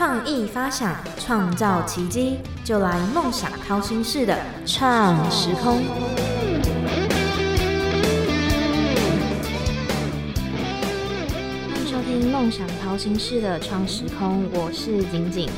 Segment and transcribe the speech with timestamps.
[0.00, 4.34] 创意发想，创造奇迹，就来梦想掏心式的
[4.64, 5.76] 创时空。
[11.68, 15.50] 欢迎收听梦想掏心式的创时空，我是景景。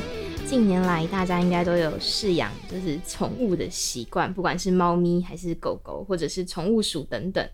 [0.45, 7.47] 近年来，大家应该都有饲养就是宠物的习惯，不管是猫咪还是狗狗，或者是宠物鼠等等。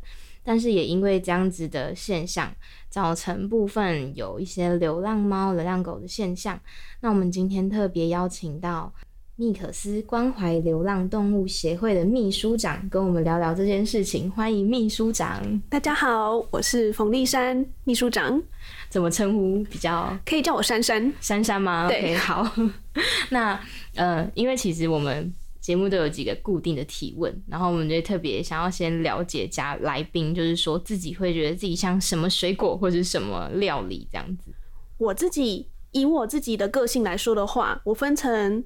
[0.43, 2.51] 但是也因为这样子的现象，
[2.89, 6.59] 造成部分有一些流浪猫、流浪狗的现象。
[7.01, 8.91] 那我们今天特别邀请到
[9.35, 14.29] 密可斯关怀流浪动物协会的秘书长，跟我们聊聊这件事情。
[14.31, 15.61] 欢迎秘书长。
[15.69, 18.41] 大家好，我是冯立珊秘书长，
[18.89, 20.17] 怎么称呼比较？
[20.25, 21.13] 可以叫我珊珊。
[21.21, 21.87] 珊珊吗？
[21.87, 22.45] 对好。
[23.31, 23.57] 那
[23.95, 34.51] 呃，因为其实我们节目都有几个固定的提问，然后我们就特别想要先了解加来宾，就是说自己会觉得自己像什么水果或者是什么料理这样子。
[34.97, 38.63] 我自己以我自己的个性来说的话，我分成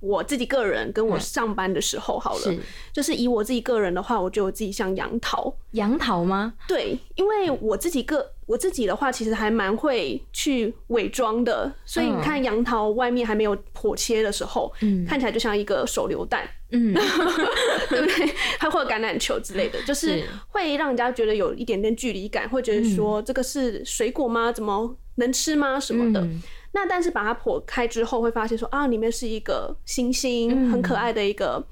[0.00, 2.40] 我自己个人跟我上班的时候好了。
[2.40, 2.58] 是
[2.92, 5.56] 就是以我自己个人的话，我觉得我自己像杨桃。
[5.70, 6.54] 杨桃吗？
[6.68, 16.92] 对，因为我自己个我自己的话，其实还蛮会去伪装的，所以你看杨桃外面还没有剖切的时候，嗯看起来就像一个手榴弹，嗯，
[17.88, 18.34] 对不对？
[18.58, 24.52] 还会有橄榄球之类的， 就是是会让人家觉得有一点点距离感，会觉得说这个是水果吗？
[24.52, 25.78] 怎么能吃吗？
[25.80, 26.20] 什么的。
[26.20, 26.42] 嗯
[26.76, 31.64] 那但是把它剖开之后，会发现说啊，里面是一个星星，嗯很可爱的一个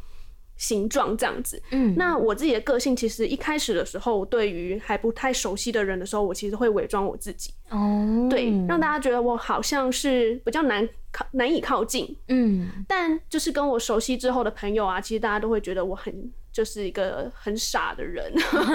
[0.62, 1.60] 形状这样子。
[1.72, 1.92] 嗯。
[1.96, 12.16] 那我自己的个性，其实一开始的时候，对于还不太熟悉的人的时候，我其实会伪装我自己，哦，对，让大家觉得我好像是比较难靠难以靠近。
[12.28, 12.70] 嗯。
[12.86, 18.32] 但就是跟我熟悉之后的朋友啊，其实大家都会觉得我很就是一个很傻的人，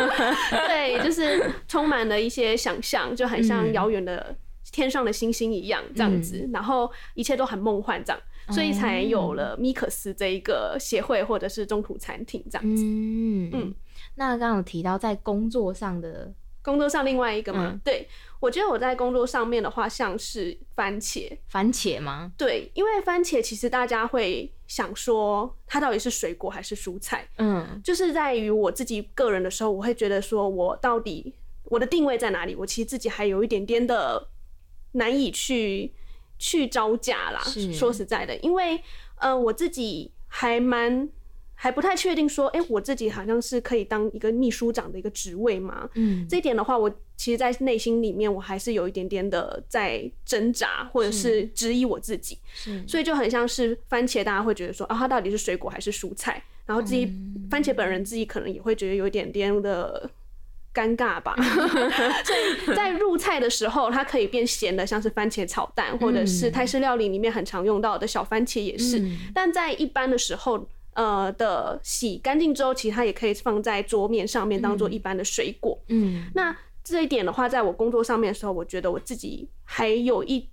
[0.67, 3.73] 对，就是充满了一些想象，就很像嗯。
[3.73, 4.35] 遥远的
[4.71, 12.83] 天上的星星一样这样子，然后一切都很梦幻这样，所以才有了米克斯这一个协会或者是中途餐厅这样子。
[12.83, 13.75] 嗯嗯
[14.15, 18.07] 那刚刚有提到在工作上的，工作上另外一个嘛，嗯对
[18.39, 22.31] 我觉得我在工作上面的话，像是番茄，番茄吗？
[22.37, 31.33] 对，因为番茄其实大家会想说它到底是水果还是蔬菜，嗯就是在于我自己个人的时候，我会觉得说我到底
[31.65, 34.29] 我的定位在哪里，我其实自己还有一点点的
[34.93, 35.93] 难以去
[36.37, 37.73] 去招架啦是。
[37.73, 38.81] 说实在的，因为
[39.19, 41.09] 呃我自己还蛮。
[41.59, 45.89] 还不太确定说，哎、我自己好像是可以当一个秘书长的一个职位嘛？
[45.95, 52.37] 嗯这一点的话，我其实，在内心里面，我还是有一点点的在挣扎，或者是质疑我自己。
[52.53, 56.43] 是所以就很像是番茄，大家会觉得说啊，它到底是水果还是蔬菜？
[56.67, 60.07] 然后自己、嗯番茄本人自己可能也会觉得有一点点的
[60.73, 61.35] 尴尬吧。
[62.23, 68.99] 所以在入菜的时候，它可以变咸的，像是番茄炒蛋，或者是泰式料理里面很常用到的小番茄也是。
[68.99, 70.67] 嗯但在一般的时候。
[70.97, 75.79] 呃的洗干净之后，其实它也可以放在桌面上面当做一般的水果。
[75.89, 80.49] 嗯那这一点的话，在我工作上面的时候，我觉得我自己还有一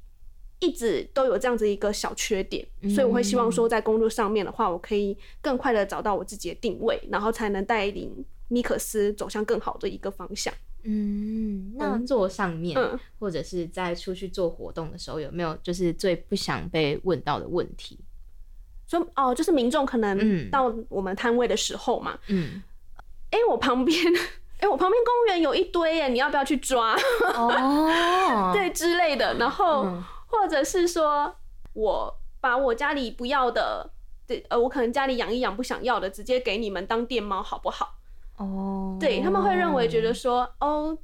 [0.61, 2.63] 一直都有这样子一个小缺点，
[2.95, 8.13] 所以我会希望说，在工作上面的话，我可以更快的找到我自己的定位，然后才能带领
[8.49, 10.53] 米克斯走向更好的一个方向。
[10.83, 17.99] 嗯，那作上面、嗯或者是在出去做活动的时候，有没有就是最不想被问到的问题？
[18.87, 22.63] 所以哦，就是民众可能嗯到我们摊位的时候嘛，嗯，
[23.33, 23.97] 哎、我旁边，
[24.61, 26.95] 哎、我旁边公园有一堆耶，你要不要去抓？
[27.35, 31.33] 哦， 对之类的，然后、嗯或者是说
[31.75, 33.89] 我把我家里不要的，
[34.27, 37.95] 对，呃，我可能家里养一养不想要的，直接给你们当电猫好不好？
[38.37, 40.97] 哦，对他们会认为觉得说，哦，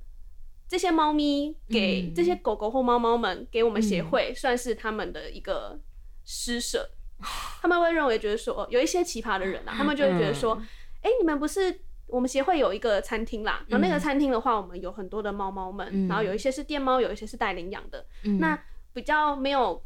[0.69, 2.15] 这些猫咪给、嗯。
[2.15, 5.79] 这些狗狗或猫猫们给我们协会，算是他们的一个
[6.25, 6.91] 施舍。
[7.61, 10.61] 他们会认为觉得说，哦有一些奇葩的人啊，他们就会觉得说，
[11.03, 16.09] 哎、你们不是我们协会有一个餐厅啦，然后那个餐厅的话，我们有很多的猫猫们，嗯。
[16.09, 18.39] 然后有一些是电猫，有一些是带领养的，嗯。
[18.39, 18.59] 那
[18.93, 19.83] 比较没有。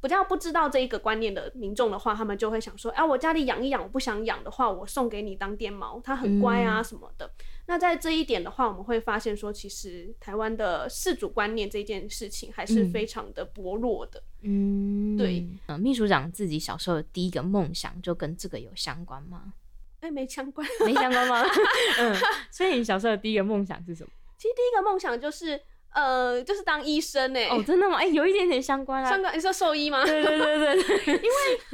[0.00, 7.30] 比较不知道这一个观念的民众的话，他们就会想说：，啊，我家里养一养，我不想养的话，我送给你当电猫，它很乖啊什么的。
[7.66, 14.22] 那在这一点的话，我们会发现说，其实台湾的饲主观念这件事情还是非常的薄弱的。
[14.42, 19.52] 嗯，对呃，秘书长自己小时候的第一个梦想就跟这个有相关吗？
[20.00, 20.66] 哎、没相关。
[20.86, 21.44] 没相关吗？
[22.00, 22.16] 嗯，
[22.50, 24.10] 所以你小时候的第一个梦想是什么？
[24.38, 25.60] 其实第一个梦想就是，
[25.92, 27.96] 呃，就是当医生哎、哦，真的吗？
[27.98, 29.08] 哎、有一点点相关啊。
[29.08, 30.04] 相关你说兽医吗？
[30.04, 31.30] 对对对对对。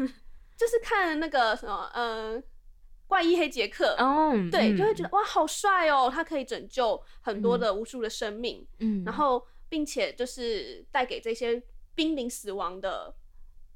[0.57, 2.43] 就是看那个什么，呃，
[3.07, 3.95] 怪医黑杰克。
[3.99, 6.11] 哦，对，嗯就会觉得哇，好帅哦！
[6.11, 11.63] 他可以拯救很多的无数的生命，嗯，然后并且就是带给这些
[11.95, 13.15] 濒临死亡的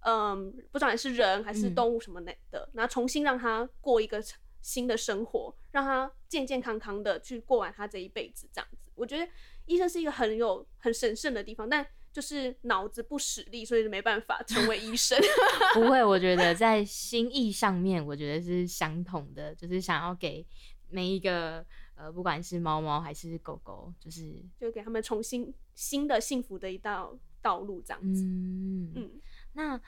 [0.07, 4.19] 嗯，不管是人还是嗯动物什么的的，然后重新让他过一个
[4.63, 8.91] 新的生活，让他健健康康的去过完他这一辈子，这样子。
[8.95, 9.27] 我觉得
[9.71, 15.17] 医生是一个很有很神圣的地方，但就是脑子不使力，所以没办法成为医生。
[15.75, 20.45] 不会，我觉得在心意上面，我觉得是相同的，就是想要给
[20.89, 21.65] 每一个
[21.95, 28.25] 呃，不管是猫猫还是狗狗，就是就给他们重新新的幸福的一道道路，这样子。
[28.25, 29.21] 嗯嗯，
[29.53, 29.81] 那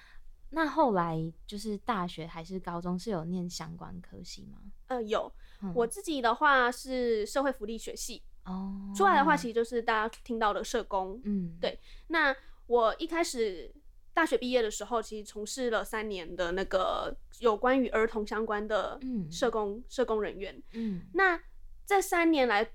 [0.50, 4.58] 那后来就是大学还是高中是有念相关科系吗？
[4.86, 5.32] 呃，有
[5.62, 11.20] 嗯我自己的话是社会福利学系，哦，出来的话其实就是大家听到的社工。
[11.24, 11.78] 嗯，对
[12.08, 12.34] 那
[12.66, 13.72] 我一开始
[14.14, 19.30] 大学毕业的时候，其实从事了三年的那个有关于儿童相关的嗯。
[19.30, 20.62] 社工、社工人员。
[20.72, 21.02] 嗯。
[21.14, 21.40] 那
[21.86, 22.68] 这三年来，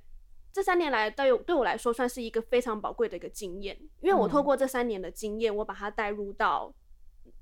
[0.52, 4.30] 这三年来对我对我来说算是一个非常宝贵的一个经验，因为我嗯。
[4.30, 6.74] 透过这三年的经验，我把它带入到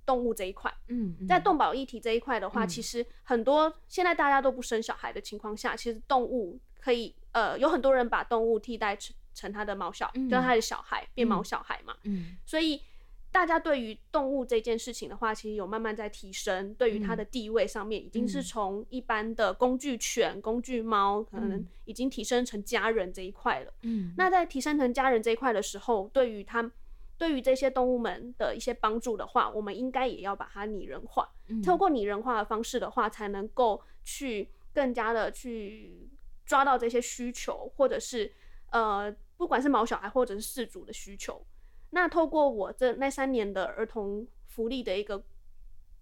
[0.05, 0.73] 动物这一块。
[0.87, 1.27] 嗯，嗯。
[1.27, 2.67] 在动保议题这一块的话，嗯。
[2.67, 11.93] 其实很多现在大家都不生小孩的情况下，其实动物可以呃，有很多人把动物替代成成他的猫小，嗯就是他的小孩变毛嗯小孩嘛。
[12.03, 12.81] 嗯所以
[13.29, 23.73] 大家对于动物这件事情的话，其实有慢慢在提升，对于它的地位上面，已经是嗯从一般的工具犬、工具猫，可能嗯已经提升成家人这一块了。
[23.81, 26.71] 嗯，那在提升成家人这一块的时候，对于它
[27.17, 31.29] 对于这些动物们的一些帮助的话，我们应该也要把它拟人化。
[31.49, 36.09] 嗯透过拟人化的方式的话，才能够去更加的去
[36.45, 38.31] 抓到这些需求，或者是
[38.71, 41.45] 呃，不管是毛小孩或者是饲主的需求。
[41.91, 45.23] 那透过我这那三年的儿童福利的一个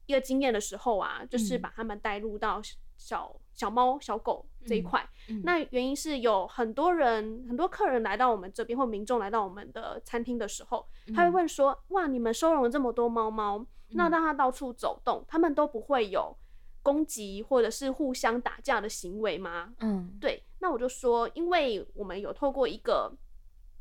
[0.06, 2.62] 一个经验的时候啊，就是嗯把他们带入到
[2.98, 5.08] 小小猫、小狗这一块。
[5.30, 10.86] 嗯那原因是有很多人、很多客人来到我们这边，或民众来到我们的餐厅的时候，
[11.16, 16.36] 他会问说：“哇，你们收容了这么多猫猫，那让它到处走动，它们都不会有
[16.84, 23.12] 攻击或者是互相打架的行为吗？”嗯对，那我就说，因为我们有透过一个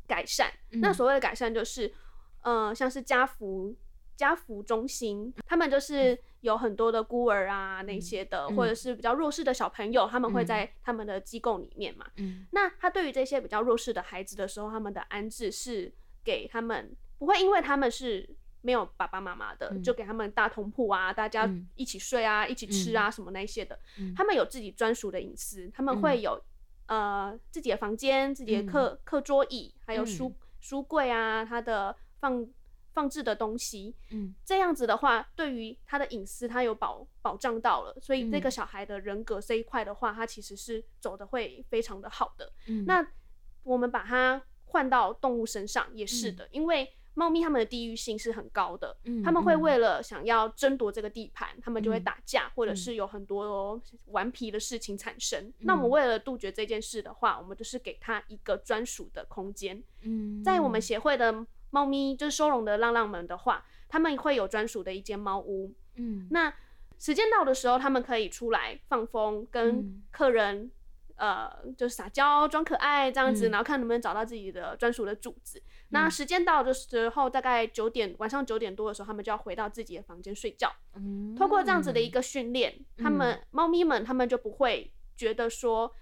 [0.07, 1.93] 改善，那嗯所谓的改善就是，
[2.41, 3.75] 呃，像是家福
[4.15, 12.05] 家福中心，他们就是有很多的孤儿啊那些的，嗯或者是比较弱势的小朋友，他们会嗯在他们的机构里面嘛。
[12.17, 15.91] 嗯那他对于这些比较弱势的孩子的时候，他们的安置是
[16.23, 18.29] 给他们不会因为他们是
[18.63, 19.83] 没有爸爸妈妈的，嗯。
[19.83, 21.67] 就给他们大通铺啊，大家嗯。
[21.75, 23.77] 一起睡啊，一起吃啊，什么那些的。
[23.99, 24.11] 嗯。
[24.15, 26.41] 他们有自己专属的隐私，他们会有、
[26.87, 30.35] 呃自己的房间、自己的课、课桌椅，还有书、嗯。
[30.59, 32.47] 书柜啊，他的放
[32.93, 33.95] 放置的东西。
[34.11, 34.33] 嗯。
[34.45, 38.51] 这样子的话，对于他的隐私，他有保保障到了，所以这个嗯。
[38.51, 42.51] 小孩的人格这一块的话，他其实是走的会非常的好的。
[42.67, 43.05] 嗯，那
[43.63, 55.43] 我们把它换到动物身上也是的，因为猫咪它们的地域性是很高的，嗯他们会嗯为了想要争夺这个地盘，他们就会嗯打架，或者嗯是有很多顽皮的事情产生。
[55.43, 59.83] 嗯那我们为了杜绝这件事的话，我们就是给它一个专属的空间。
[60.01, 65.73] 嗯在我们协会的猫咪就是收容的浪浪们的话，他们会有专属的一间猫屋。
[65.95, 66.53] 嗯那
[66.99, 70.71] 时间到的时候，他们可以出来放风，跟嗯客人、
[71.23, 75.61] 呃就是撒娇、装可爱这样子，嗯然后看能不能找到自己的专属的主子。
[75.89, 80.71] 那时间到的时候，大概九点晚上九点多的时候，他们就要回到自己的房间睡觉。
[80.95, 85.93] 嗯通过这样子的一个训练，他们猫咪们他们就不会觉得说。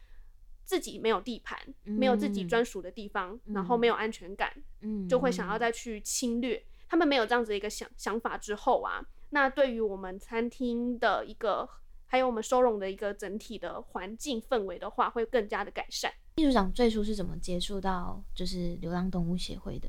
[0.63, 6.63] 自己没有地盘，没有自己嗯专属的地方，嗯然后没有安全感，嗯就会想要再去侵略。
[6.87, 11.67] 他们没有这样子的一个想想法之后啊，那对于我们餐厅的一个，
[12.11, 16.11] 还有我们收容的一个整体的环境氛围的话，会更加的改善。
[16.35, 19.87] 秘书长最初是怎么接触到就是流浪动物协会的？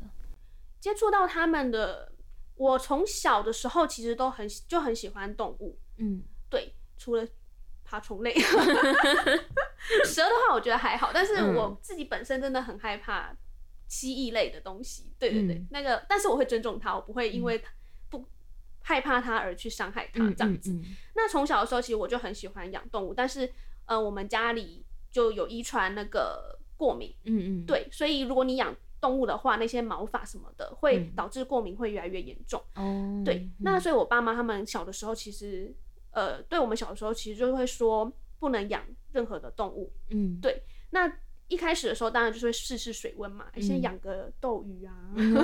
[0.79, 2.13] 接触到他们的，
[2.55, 7.27] 我从小的时候其实都很就很喜欢动物，嗯对，除了
[7.83, 8.33] 爬虫类，
[10.07, 13.37] 蛇的话我觉得还好，但是嗯我自己本身真的很害怕
[13.89, 15.13] 蜥蜴类的东西。
[15.19, 17.61] 对对对，嗯那个，但是我会尊重它，我不会因为
[18.83, 20.73] 害怕它而去伤害它嗯这样子。
[20.73, 20.85] 嗯
[21.15, 23.51] 那从小的时候，其实我就很喜欢养动物，但是
[23.87, 32.63] 呃，我们家里就有遗传那个过敏，嗯嗯，对，所以如果你养动物的话，那些毛发什么的会嗯导致过敏会越来越严重。
[32.75, 35.75] 哦，对，那所以我爸妈他们小的时候，其实
[36.13, 39.93] 呃，对我们小的时候其实就会说不能养任何的动物。
[40.11, 41.13] 嗯对那
[41.53, 45.35] 一开始的时候，当然就是会试试水温嘛，先嗯养个斗鱼啊、 嗯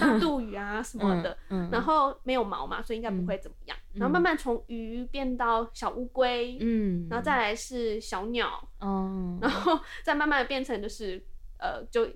[0.00, 1.36] 大肚鱼啊什么的。
[1.50, 3.76] 嗯，然后没有毛嘛，所以应该不会怎么样。
[3.92, 11.22] 然后慢慢从鱼变到小乌龟，嗯，然后再来是小鸟，哦， 然后再慢慢的变成就是
[11.58, 12.08] 呃，就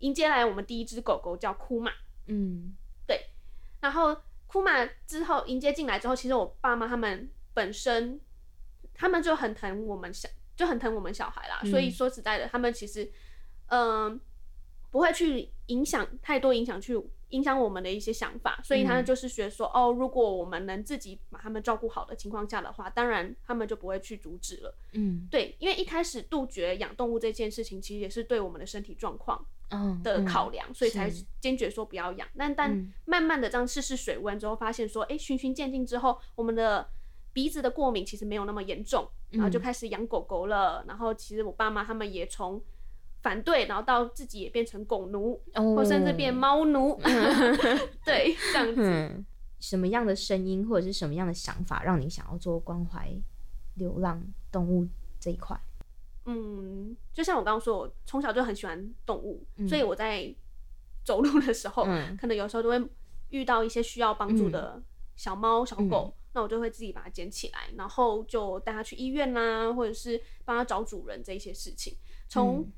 [0.00, 1.92] 迎接来我们第一只狗狗叫库玛。
[2.26, 2.74] 嗯
[3.06, 3.26] 对
[3.80, 4.16] 然后
[4.46, 8.20] 库玛之后迎接进来之后，其实我爸妈他们本身
[8.92, 10.28] 他们就很疼我们小，
[10.60, 11.62] 就很疼我们小孩啦。
[11.70, 13.10] 所以说实在的，他们其实
[13.68, 14.20] 嗯、
[14.90, 17.00] 不会去影响太多影响去
[17.30, 24.74] 影响我们的一些想法，所以他们就是学说、哦，如果我们能自己把他们照顾好的情况下的话，当然他们就不会去阻止了。
[24.94, 31.08] 嗯对，因为一开始杜绝养动物这件事情，其实也是对我们的身体状况嗯的考量，所以才
[31.40, 32.26] 坚决说不要养。
[32.36, 36.90] 但但嗯慢慢的这样试试水温之后，发现说，哎、循序渐进之后，我们的
[37.32, 40.84] 鼻子的过敏其实没有那么严重，然后就嗯开始养狗狗了。
[40.86, 42.60] 然后其实我爸妈他们也从
[43.22, 46.98] 反对，然后到自己也变成狗奴，哦或甚至变猫奴，
[48.04, 48.82] 对，这样子。
[48.82, 49.24] 嗯，
[49.58, 53.10] 什么样的声音或者是什么样的想法，让你想要做关怀
[53.74, 54.86] 流浪动物
[55.18, 55.58] 这一块？
[56.26, 60.34] 嗯，就像我刚刚说，我从小就很喜欢动物，所以我在
[61.04, 62.90] 走路的时候，嗯可能有时候都会
[63.30, 64.82] 遇到一些需要帮助的
[65.16, 71.96] 小猫、小狗，那我就会自己把它捡起来，然后就带它去医院啦、或者是帮它找主人这一些事情。
[72.28, 72.72] 从嗯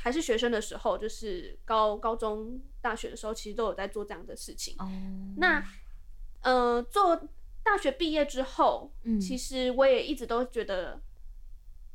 [0.00, 4.74] 还是学生的时候，就是高高中、大学的时候，其实都有在做这样的事情。
[4.80, 4.90] 哦，
[5.36, 5.64] 那
[6.42, 7.28] 呃，做
[7.62, 11.00] 大学毕业之后，嗯其实我也一直都觉得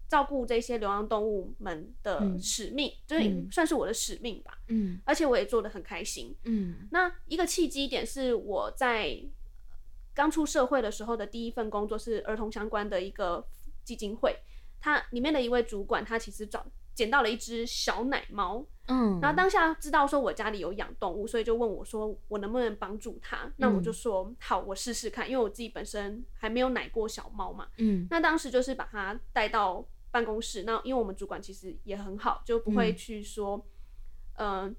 [0.08, 4.58] 照顾这些流浪动物们的嗯使命，就是嗯算是我的使命吧。
[4.70, 6.34] 嗯而且我也做得很开心。
[6.46, 9.22] 嗯那一个契机点是我在
[10.20, 13.48] 刚出社会的时候的第一份工作是儿童相关的一个
[13.86, 14.36] 基金会，
[14.82, 23.50] 它里面的一位主管，他其实找捡到了一只小奶猫，嗯，然后当下知道说我家里有养动物，所以就问我说我能不能帮助他？
[23.56, 27.70] 那我就说好，我试试看，因为我自己本身还没有奶过小猫嘛。
[27.78, 33.66] 嗯那当时就是把它带到办公室，那因为我们主管其实也很好，就不会嗯去说，
[34.38, 34.76] 嗯、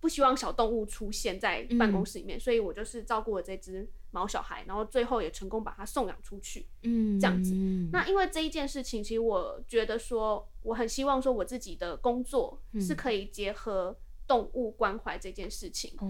[0.00, 6.66] 不希望小动物出现在办公室里面，所以我就是照顾了这只毛小孩，然后最后也成功把他送养出去。
[6.82, 15.94] 嗯这样子嗯那因为这一件事情，其实我觉得说，我很希望说我自己的工作嗯是可以结合动物关怀这件事情。
[15.98, 16.06] 哦，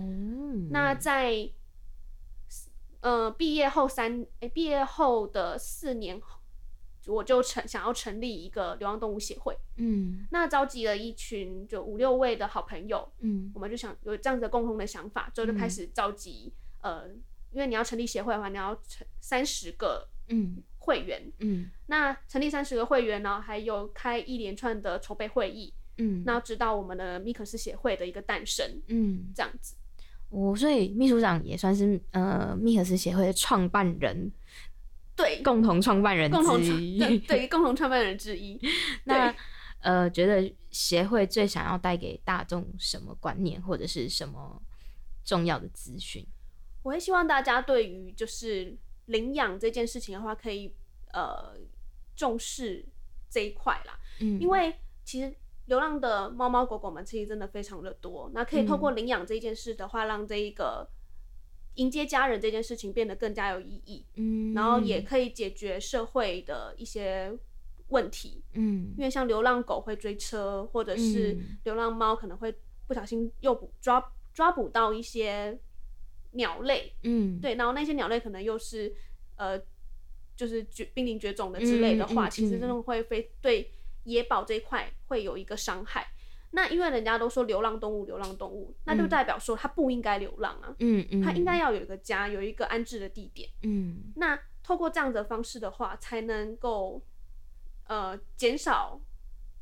[0.71, 1.49] 那在
[3.00, 6.38] 呃毕业后三诶毕业后的四年后，
[7.06, 9.56] 我就成想要成立一个流浪动物协会。
[9.76, 17.09] 嗯那召集了一群就五六位的好朋友，嗯我们就想有这样子的共同的想法，之后就开始召集、呃，
[17.52, 21.23] 因为你要成立协会的话，你要成三十个嗯会员。
[21.38, 29.76] 嗯那成立三十个会员呢，还有开一连串的筹备会议，嗯那直到我们的米克斯协会的一个诞生，嗯，这样子。
[30.30, 34.32] 我所以秘书长也算是呃密克斯协会的创办人，
[35.14, 36.38] 对，共同创办人之
[36.73, 36.99] 一。
[36.99, 38.59] 创对对共同创办人之一。
[39.04, 39.38] 那对
[39.80, 44.62] 呃，觉得协会最想要带给大众什么观念，或者是什么
[45.23, 46.26] 重要的资讯？
[46.83, 50.75] 我会希望大家对于就是领养这件事情的话，可以
[51.12, 51.57] 呃
[52.17, 52.85] 重视
[53.31, 54.41] 这一块啦，嗯。
[54.41, 54.75] 因为
[55.05, 55.35] 其实
[55.67, 60.89] 流浪的猫猫狗狗们其实真的非常的多，那可以透过领养这件事的话，让这一个
[61.75, 67.33] 迎接家人这件事情变得更加有意义，嗯，然后也可以解决社会的一些
[67.89, 68.93] 问题，嗯。
[68.97, 71.59] 因为像流浪狗会追车，或者是嗯。
[71.65, 72.55] 流浪猫可能会
[72.87, 75.59] 不小心诱捕抓抓捕到一些
[76.33, 78.95] 鸟类，嗯对，然后那些鸟类可能又是
[79.37, 79.61] 呃，
[80.37, 83.71] 就是绝濒临绝种的之类的话，嗯嗯其实嗯真的会非对
[84.05, 86.07] 野保这一块会有一个伤害。
[86.55, 93.49] 那因为人家都说流浪动物，流浪动物，那就嗯代表说它不应该流浪啊，嗯嗯，它应该要有一个家，有一个安置的地点。
[93.62, 97.03] 嗯那透过这样的方式的话，才能够
[97.89, 99.01] 呃减少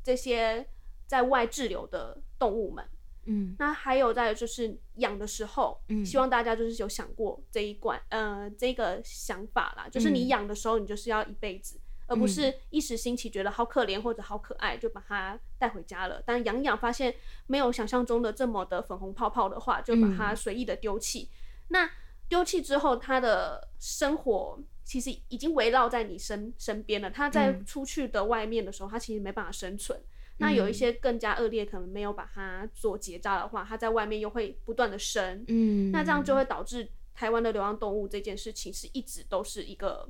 [0.03, 0.67] 这些
[1.07, 2.85] 在外滞留的动物们。
[3.25, 16.21] 嗯那还有在就是养的时候，嗯希望大家就是有想过这一关，呃，这个想法啦，就是你嗯养的时候，你就是要一辈子，而不是一时兴起觉得好可怜或者好可爱就把它带回家了。
[16.25, 17.15] 但养一养发现
[17.47, 21.29] 没有想象中的这么的粉红泡泡的话，就把它随意的丢弃。
[21.69, 21.89] 那
[22.27, 27.11] 丢弃之后，它的生活其实已经围绕在你身身边了。
[27.11, 29.99] 它在嗯出去的外面的时候，它其实没办法生存。
[30.41, 40.09] 那有一些更加恶劣，可能没有把它做结扎的话，它在外面又会不断的生，嗯，那这样就会导致台湾的流浪动物这件事情是一直都是一个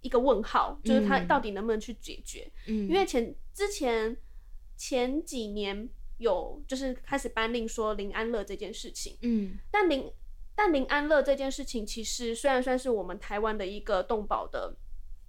[0.00, 2.50] 一个问号，就是它嗯到底能不能去解决？
[2.66, 4.16] 嗯，因为前之前
[4.76, 5.88] 前几年
[6.18, 9.56] 有就是开始颁令说林安乐这件事情，嗯。
[9.70, 10.10] 但林
[10.54, 14.74] 但林安乐这件事情其实虽然算是我们台湾的一个动保的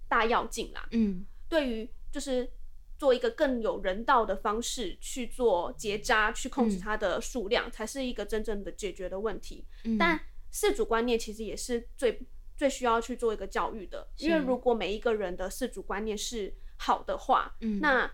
[0.08, 1.24] 大要进啦，嗯。
[1.48, 2.50] 对于就是
[2.98, 6.80] 做一个更有人道的方式去做结扎，去控制嗯。
[6.80, 9.64] 它的数量，才是一个真正的解决的问题。
[9.84, 10.20] 嗯，但
[10.52, 12.20] 饲主观念其实也是最
[12.56, 17.78] 最需要去做一个教育的，因为如果每一个人的饲主观念是好的话，嗯。
[17.80, 18.10] 那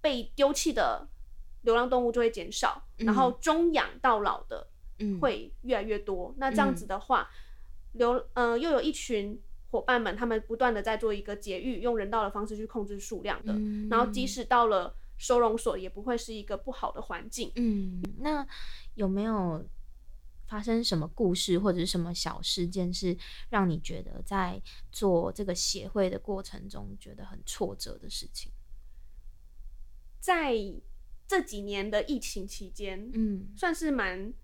[0.00, 1.08] 被丢弃的
[1.62, 4.68] 流浪动物就会减少，然后中养到老的
[5.00, 5.18] 嗯。
[5.18, 6.32] 会越来越多。
[6.38, 7.28] 那这样子的话，
[7.92, 13.88] 流呃又有一群伙伴们，他们不断的在做一个节育，用人道的方式去控制数量的，嗯。
[13.88, 17.52] 然后即使到了收容所，也不会是一个不好的环境。
[17.56, 18.46] 嗯，那
[18.94, 19.64] 有没有
[20.48, 23.16] 发生什么故事或者是什么小事件，是
[23.50, 24.60] 让你觉得在
[24.90, 28.50] 做这个协会的过程中觉得很挫折的事情？
[30.18, 30.54] 在
[31.28, 33.48] 这几年的疫情期间，嗯。
[33.56, 34.34] 算是蛮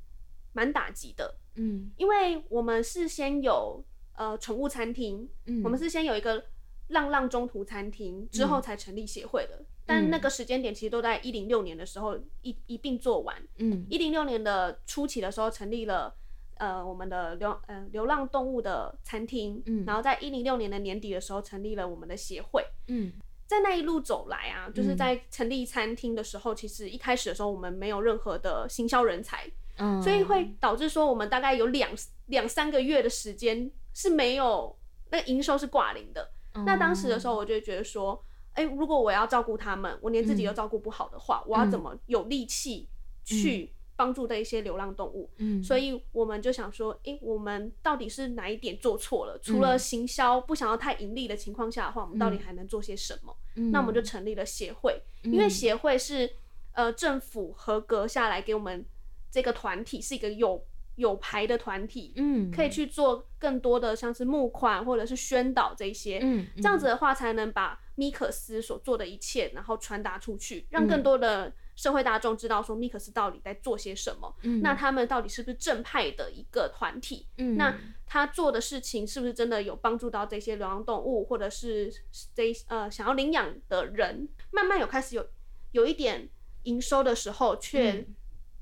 [0.52, 1.90] 蛮打击的，嗯。
[1.97, 3.85] 因为我们是先有
[4.16, 6.44] 呃宠物餐厅，嗯，我们是先有一个
[6.88, 9.64] 浪浪中途餐厅，之后才成立协会的。
[9.85, 13.37] 但那个时间点其实都在一零六年的时候一一并做完。
[13.58, 16.12] 嗯一零六年的初期的时候，成立了
[16.56, 22.64] 呃我们的流呃流浪动物的餐厅，嗯然后在一零六年的年底的时候，成立了我们的协会。
[22.88, 23.12] 嗯
[23.46, 31.90] 在那一路走来啊，就是在成立餐厅的时候，其实一开始的时候我们没有任何的行销人才，嗯，所以会导致说我们大概有两
[32.26, 34.76] 两三个月的时间是没有
[35.11, 36.30] 那个营收是挂零的。
[36.64, 42.88] 那当时的时候，我就觉得说，哎、如果我要照顾他们，我连自己都照顾不好的话，我要怎么有力气
[43.25, 45.30] 去帮助这一些流浪动物？
[45.37, 49.38] 嗯，所以我们就想说，诶，我们到底是哪一点做错了？
[49.42, 53.37] 除了行销不想要太盈利的情况下的话，我们到底还能做些什么？
[53.56, 56.30] 嗯那我们就成立了协会，因为协会是
[56.73, 58.83] 呃政府合格下来给我们
[59.30, 60.64] 这个团体是一个有
[60.97, 66.97] 有牌的团体，嗯可以去做更多的像是募款或者是宣导这些，嗯这样子的。
[66.97, 74.62] 话才能把米克斯所做的一切，然后传达出去，嗯让更多的社会大众知道说米克斯到底在做些什么，嗯。
[74.62, 77.26] 那他们到底是不是正派的一个团体？
[77.38, 77.56] 嗯？
[77.56, 77.78] 那。
[78.08, 81.93] 他做的事情是不是真的有帮助到这些流浪动物，或者是
[82.32, 85.26] 这呃想要领养的人，慢慢有开始有
[85.73, 86.28] 有一点
[86.62, 88.06] 营收的时候，却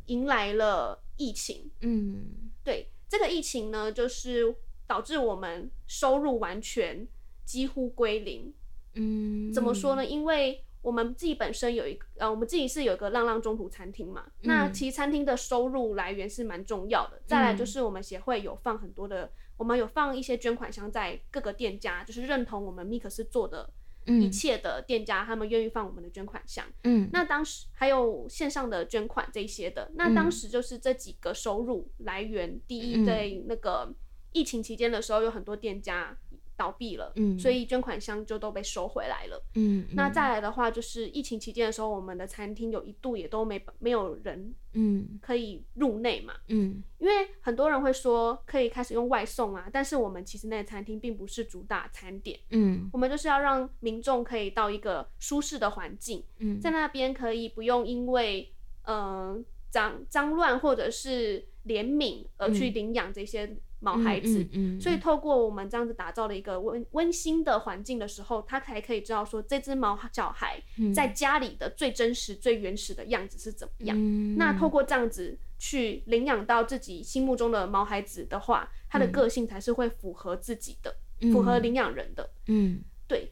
[0.06, 1.70] 迎来了疫情。
[1.80, 4.54] 嗯对这个疫情呢，就是
[4.86, 7.06] 导致我们收入完全
[7.44, 8.52] 几乎归零。
[8.94, 10.04] 嗯怎么说呢？
[10.04, 14.26] 因为我们自己本身有一个呃，我们自己是有一个浪浪中途餐厅嘛。
[14.42, 17.20] 那其实餐厅的收入来源是蛮重要的。
[17.26, 23.68] 再来就是我们协会有放很多的，我们有放一些捐款箱在各个店家，就是认同我们米可斯做的
[24.06, 26.64] 一切的店家，他们愿意放我们的捐款箱。
[26.82, 32.60] 嗯那当时还有线上的捐款这些的，那当时就是这几个收入来源。
[32.66, 33.94] 第一，在那个
[34.32, 36.16] 疫情期间的时候，有很多店家
[36.56, 37.38] 倒闭了，嗯。
[37.38, 39.42] 所以捐款箱就都被收回来了。
[39.54, 45.18] 嗯那再来的话，就是疫情期间的时候，我们的餐厅有一度也都没没有人嗯。
[45.20, 46.82] 可以入内嘛，嗯。
[46.98, 52.88] 因为很多人会说可以开始用外送啊，但是我们其实那个餐厅并不是主打餐点，嗯。
[52.92, 56.60] 我们就是要让民众可以到一个舒适的环境，嗯。
[56.60, 58.52] 在那边可以不用因为
[58.86, 64.44] 嗯脏脏乱或者是怜悯而去领养这些毛孩子。
[64.52, 70.60] 嗯所以透过我们这样子打造了一个温温馨的环境的时候，他才可以知道说这只毛小孩
[70.94, 73.96] 在家里的最真实、最原始的样子是怎么样。
[73.96, 74.36] 嗯。
[74.36, 80.94] 那透过这样子去领养到自己心目中的毛孩子的话，他的个性才是会符合自己的，
[81.32, 82.28] 符合领养人的。
[82.46, 82.80] 嗯。
[83.06, 83.30] 对，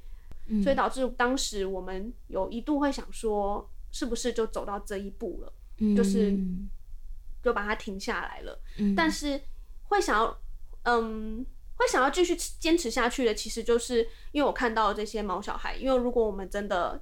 [0.62, 5.96] 所以导致当时我们有一度会想说，是不是就走到这一步了，嗯。
[5.96, 6.36] 就是
[7.42, 8.60] 就把它停下来了。
[8.78, 8.94] 嗯。
[8.94, 9.40] 但是
[9.84, 10.38] 会想要，
[10.84, 11.44] 嗯，
[11.76, 17.00] 会想要继续坚持下去的，其实就是因为我看到了这些毛小孩，因为如果我们真的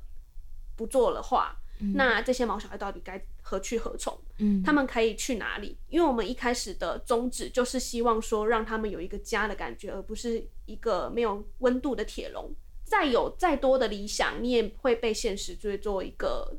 [0.77, 1.57] 不做的话，
[1.95, 4.19] 那这些毛小孩到底该何去何从？
[4.39, 5.79] 嗯他们可以去哪里？
[5.89, 12.55] 因为我们一开始的宗旨就是希望说，让他们有一个家的感觉，而不是一个没有温度的铁笼。
[12.85, 16.55] 再有再多的理想，你也会被现实就会做一个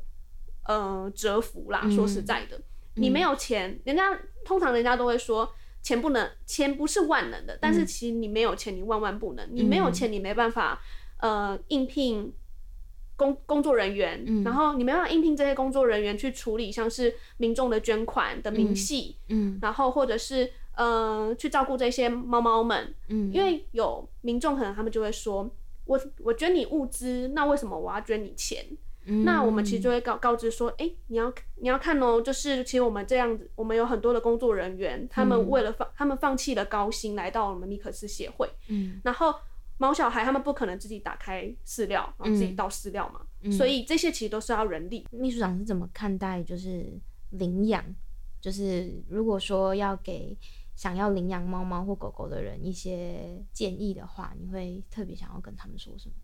[0.66, 1.88] 呃折服啦。
[1.90, 2.60] 说实在的，
[2.94, 5.52] 你没有钱，人家通常人家都会说。
[5.82, 9.46] 钱不能，钱不是万能的，但是其实你没有钱，你万万不能。
[9.50, 10.80] 你没有钱，你没办法，
[11.18, 12.32] 呃，应聘
[13.16, 25.50] 工工作人员，然后你没办法应聘这些工作人员去处理像是民众的捐款的明细，嗯然后或者是呃去照顾这些猫猫们，嗯因为有民众可能他们就会说，
[25.84, 28.64] 我我捐你物资，那为什么我要捐你钱？
[29.04, 39.34] 嗯那我们其实就会告告知说，哎、你要你要看哦，就是其实我们这样子，我们有很多的工作人员，他们为了放，他们放弃了高薪来到我们米克斯协会，嗯然后
[39.78, 45.06] 猫小孩他们不可能自己打开饲料，然后自己倒饲料嘛，所以这些其实都是要人力。
[45.10, 46.86] 秘书长是怎么看待就是
[47.30, 47.84] 领养？
[48.40, 50.36] 就是如果说要给
[50.74, 56.14] 想要领养猫猫或狗狗的人一些建议的话，你会特别想要跟他们说什么？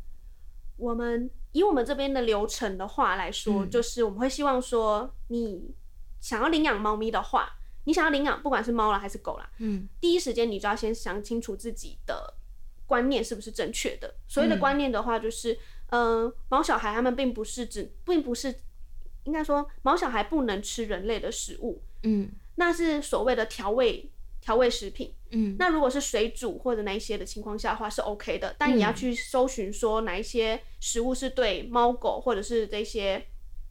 [0.78, 3.70] 我们以我们这边的流程的话来说，嗯。
[3.70, 5.74] 就是我们会希望说，你
[6.20, 7.50] 想要领养猫咪的话，
[7.84, 9.86] 你想要领养不管是猫啦还是狗啦，嗯。
[10.00, 12.34] 第一时间你就要先想清楚自己的
[12.86, 14.14] 观念是不是正确的。
[14.26, 14.60] 所谓的嗯。
[14.60, 15.58] 观念的话，就是，
[15.90, 18.54] 嗯、毛小孩他们并不是只，并不是，
[19.24, 22.30] 应该说毛小孩不能吃人类的食物，嗯。
[22.56, 24.10] 那是所谓的调味
[24.48, 25.12] 调味食品。
[25.30, 33.22] 嗯那如果是水煮或者那一些的情况下的话是 OK 的，但你要嗯去搜寻说哪一些食物是对猫狗或者是这些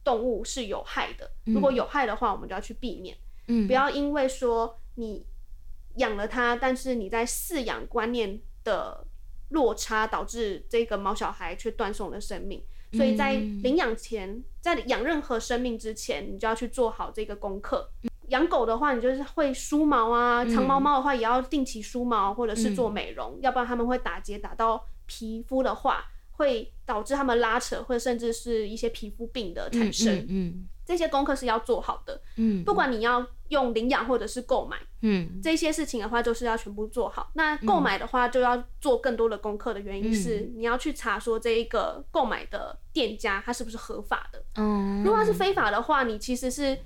[0.04, 1.28] 动物是有害的。
[1.46, 3.16] 如果有害的话，我们就要去避免，
[3.48, 5.26] 嗯，不要因为说你
[5.96, 9.04] 养了它，但是你在饲养观念的
[9.48, 12.62] 落差，导致这个猫小孩却断送了生命。
[12.92, 17.90] 所以在嗯领养前，在养任何生命之前，你就要去做好这个功课。
[18.28, 30.26] 养狗的话，你就是会梳毛啊；长毛猫的话，也要定期梳毛或者是做美容，要不然它们会打结打到皮肤的话，会导致它们拉扯，或者甚至是一些皮肤病的产生。
[30.28, 35.38] 嗯这些功课是要做好的，嗯，不管你要用领养或者是购买嗯。
[35.42, 37.30] 这些事情的话，就是要全部做好。
[37.34, 40.52] 那购买的话，就要做更多的功课的原因是，嗯。
[40.56, 44.42] 你要去查说这一个购买的店家它是不是合法的。
[44.54, 46.78] 嗯，如果它是非法的话，你其实是，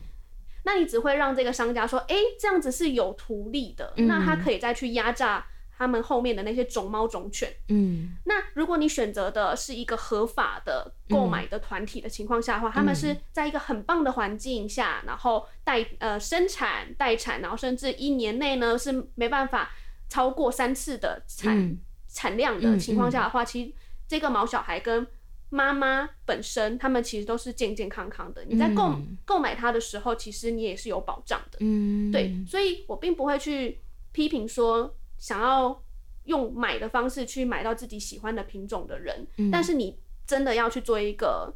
[0.65, 4.07] 那你只会让这个商家说，哎、这样子是有图利的，嗯。
[4.07, 5.45] 那他可以再去压榨
[5.77, 7.53] 他们后面的那些种猫种犬。
[7.69, 8.11] 嗯。
[8.25, 19.71] 那如果你选择的是一个合法的购买的团体的情况下的话，他们是在一个很棒的环境下，然后待呃生产待产，然后甚至一年内呢是没办法
[20.09, 21.79] 超过三次的产、嗯。
[22.15, 23.73] 产量的情况下的话，其实
[24.07, 25.07] 这个毛小孩跟
[25.55, 28.43] 妈妈本身，他们其实都是健健康康的。
[28.47, 31.59] 你在购嗯购买它的时候，其实你也是有保障的。
[31.61, 35.85] 嗯，对，所以我并不会去批评说想要
[36.25, 41.55] 用买的方式去买到自己喜欢的品种的人，嗯但是你真的要去做一个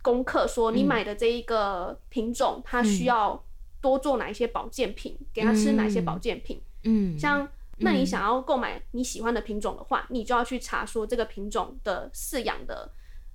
[0.00, 3.44] 功课，说你嗯买的这一个品种，它需要
[3.80, 7.48] 多做哪一些保健品，给它吃哪些保健品，嗯，像。
[7.78, 12.90] 那你想要购买你喜欢的品种的话，你就要去查说这个品种的饲养的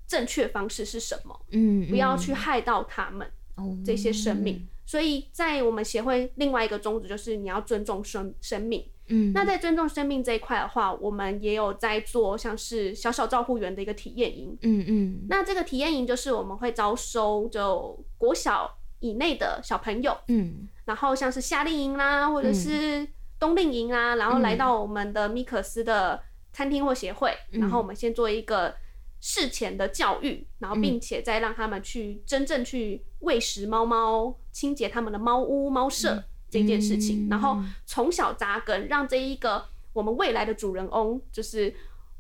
[0.08, 3.28] 正确方式是什么，嗯不要去害到它们。
[3.56, 4.66] 哦这些生命。
[4.86, 8.84] 所以在我们协会另外一个宗旨就是你要尊重生生命。
[9.12, 14.58] 嗯，那在尊重生命这一块的话，我们也有在做像是小小照护员的一个体验营。
[14.62, 23.08] 嗯嗯那这个体验营就是我们会招收就国小以内的小朋友，嗯然后像是夏令营啦，或者是
[23.40, 26.22] 冬令营啊，然后来到我们的米可斯的
[26.52, 28.76] 餐厅或协会，然后我们先做一个
[29.20, 41.74] 事前的教育，然后并且再让他们去真正去喂食猫猫、清洁他们的猫屋、猫舍这件事情，然后从小扎根，让这一个我们未来的主人翁就是。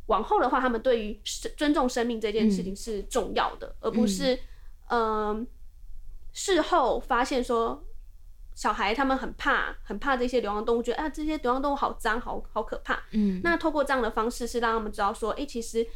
[0.10, 1.22] 往后的话，他们对于
[1.56, 4.40] 尊重生命这件事情是重要的，而不是
[4.88, 5.46] 嗯、
[6.34, 7.86] 事后发现说
[8.60, 13.02] 小孩他们很怕，很怕这些流浪动物，觉得啊这些流浪动物好脏，好好可怕。
[13.12, 15.88] 嗯，那透过这样的方式，是让他们知道说，哎、其实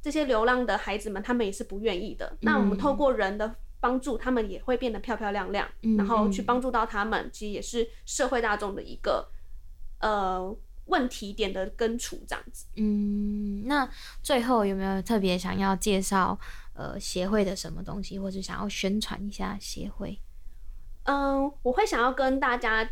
[0.00, 2.36] 这些流浪的孩子们，他们也是不愿意的。
[2.42, 9.28] 那我们透过人的帮助，他们也会变得漂漂亮亮，然后去帮助到他们，其实也是社会大众的一个
[9.98, 12.66] 呃问题点的根除，这样子。
[12.76, 13.90] 嗯，那
[14.22, 16.38] 最后有没有特别想要介绍
[16.74, 20.16] 呃协会的什么东西，或者想要宣传一下协会？
[21.04, 22.88] 嗯，我会想要跟大家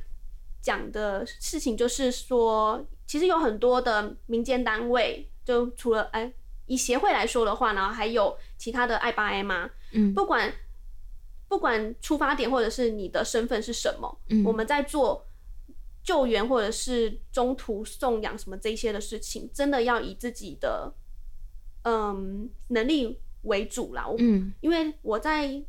[0.60, 6.32] 讲的事情就是说，其实有很多的民间单位，就除了哎、
[6.66, 10.52] 以协会来说的话，然后还有其他的爱八 M 啊，嗯不管
[11.48, 15.26] 不管出发点或者是你的身份是什么，嗯我们在做
[16.04, 20.92] 救援或者是中途送养什么这些的事情，真的要以自己的
[21.84, 24.06] 嗯能力为主啦。
[24.06, 25.62] 我嗯因为我在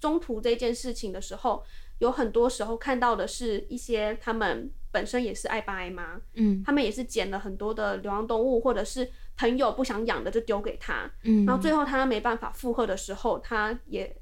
[0.00, 1.64] 中途这件事情的时候，
[1.98, 6.62] 有很多时候看到的是一些他们本身也是爱爸爱妈，嗯。
[6.64, 14.16] 他们也是捡了很多的流浪动物，或者是朋友不想养的就丢给他，嗯，然后最后他没办法负荷的时候，他也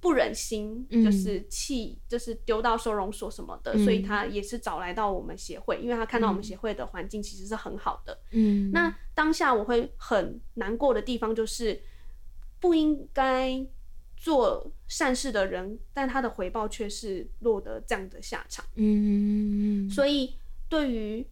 [0.00, 1.04] 不忍心，嗯。
[1.04, 3.84] 就是弃，就是丢到收容所什么的，嗯。
[3.84, 8.18] 所以他也是找来到我们协会，因为他看到我们协会的环境其实是很好的。
[8.30, 8.70] 嗯。
[8.72, 11.80] 那当下我会很难过的地方就是，
[12.58, 13.66] 不应该
[14.20, 18.62] 做善事的人，但他的回报却是落得这样的下场。
[18.76, 20.36] 嗯所以
[20.68, 21.26] 对于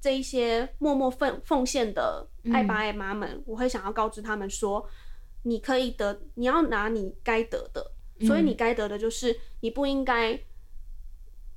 [0.00, 4.88] 这一些默默奉奉献的爱爸爱妈们，我会想要告知他们说，
[5.42, 7.92] 你可以得，你要拿你该得的，
[8.26, 10.40] 所以你该得的就是你不应该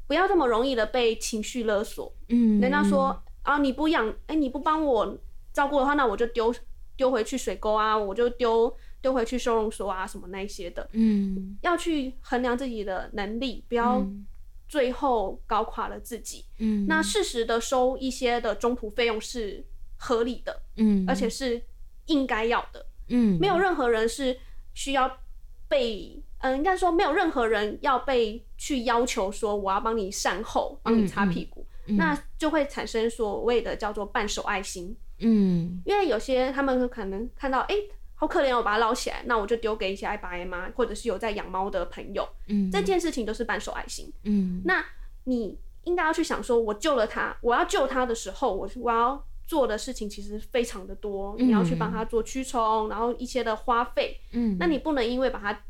[0.06, 2.14] 不要这么容易的被情绪勒索。
[2.28, 5.18] 嗯，人家说啊，你不养，哎、你不帮我
[5.54, 6.54] 照顾的话，那我就丢
[6.98, 10.90] 丢回去水沟啊，我就丢丢回去收容所啊，什么那一些的。
[10.94, 14.26] 嗯，要去衡量自己的能力，不要嗯
[14.68, 16.46] 最后搞垮了自己。
[16.58, 19.64] 嗯，那适时的收一些的中途费用是
[19.98, 21.62] 合理的，嗯，而且是
[22.06, 22.84] 应该要的。
[23.10, 24.40] 嗯，没有任何人是
[24.74, 25.20] 需要
[25.68, 34.96] 被，嗯、应该说没有任何人要被去要求说我要帮你善后，帮你擦屁股，嗯那就会产生所谓的叫做半手爱心。
[35.20, 37.76] 嗯因为有些他们可能看到，哎、
[38.24, 44.10] 好可怜哦，我把它捞起来，那我就丢给一些爱爸爱妈，或者是有在养猫的朋友，嗯，这件事情都是半手爱心。
[44.24, 44.62] 嗯。
[44.64, 44.82] 那
[45.26, 55.62] 你应该要去想说，我救了他，我要救他的时候，我我要做的事情其实非常的多，你要去帮他做驱虫，然后一些的花费，嗯，那你不能因为把他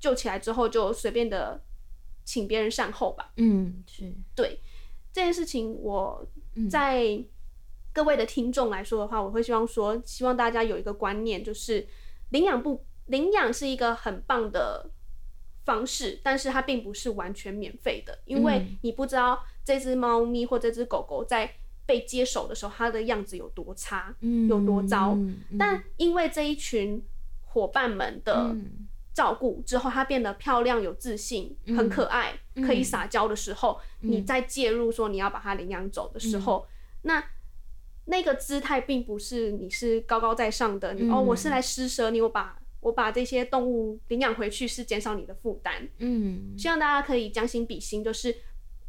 [0.00, 1.62] 救起来之后就随便的
[2.24, 3.30] 请别人善后吧？
[3.36, 4.12] 嗯是。
[4.34, 4.58] 对
[5.12, 6.68] 这件事情，我嗯。
[6.68, 7.22] 在
[7.92, 11.86] 各位的听众来说的话，我会希望说，希望大家有一个观念，就是
[12.30, 14.90] 领养不领养是一个很棒的
[15.64, 18.78] 方式，但是它并不是完全免费的，因为嗯。
[18.82, 25.12] 你不知道这只猫咪或这只狗狗在被接手的时候，它的样子有多差，嗯有多糟。
[25.12, 25.42] 嗯。
[25.58, 27.02] 但因为这一群
[27.42, 28.86] 伙伴们的嗯。
[29.14, 31.76] 照顾之后，它变得漂亮、有自信、嗯。
[31.76, 36.68] 很可爱，嗯可以撒娇的时候，你再介入说你要把它领养走的时候，嗯。
[37.02, 37.24] 那
[38.04, 45.88] 那个姿态并不是你是高高在上的，你、哦，嗯我是来施舍你，我把我把这些动物领养回去是减少你的负担。
[45.98, 46.52] 嗯。
[46.58, 48.34] 希望大家可以将心比心，就是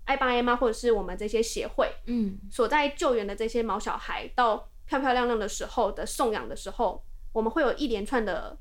[0.06, 2.40] 爱爸爱妈或者是我们这些协会嗯。
[2.50, 8.58] 所在救援的这些毛小孩，到漂漂亮亮的时候的送养的时候，我们会有一连串的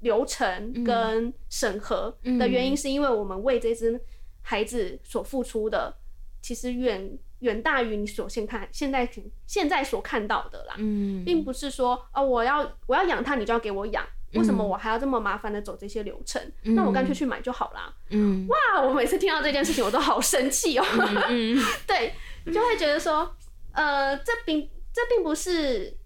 [0.00, 4.00] 流程跟审核的原因，是因为我们为这只
[4.42, 5.96] 孩子所付出的，
[6.40, 9.08] 其实远远大于你所现看现在
[9.46, 14.06] 现在所看到的啦，嗯，并不是说哦，我要我要养它，你就要给我养。
[14.34, 16.40] 为嗯什么我还要这么麻烦的走这些流程？
[16.62, 17.92] 那我干脆去买就好啦。
[18.10, 20.84] 嗯哇，我每次听到这件事情，我都好生气哦。
[21.28, 22.14] 嗯 对，
[22.46, 23.34] 就会觉得说，
[23.72, 25.96] 呃，这并这并不是，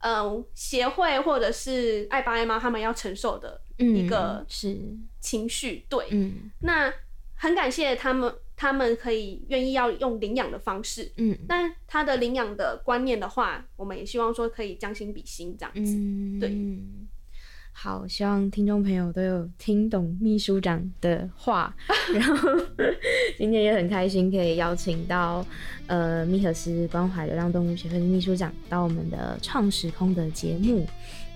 [0.00, 4.78] 呃，协会或者是爱爸爱妈他们要承受的一个是
[5.20, 5.86] 情绪。
[5.88, 6.92] 对，嗯那
[7.34, 11.10] 很感谢他们，他们可以愿意要用领养的方式。
[11.16, 15.94] 嗯但他的领养的观念的话，我们也希望说可以将心比心这样子。
[15.96, 16.52] 嗯对。
[17.72, 21.72] 好，希望听众朋友都有听懂秘书长的话，
[22.12, 22.48] 然后
[23.36, 25.46] 今天也很开心可以邀请到
[25.86, 30.84] 呃密合斯关怀流浪动物协会的秘书长到我们的创时空的节目。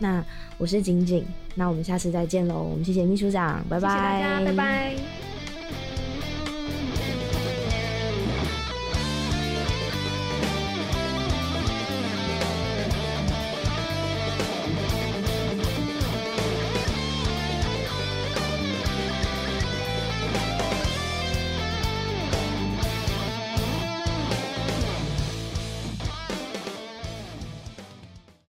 [0.00, 0.24] 那
[0.58, 5.41] 我是景景，那我们下次再见喽，我们谢谢秘书长，拜拜，谢谢大家，拜拜。